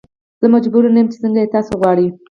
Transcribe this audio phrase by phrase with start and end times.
[0.39, 2.07] زه مجبور نه یم چې څنګه یې تاسو غواړئ.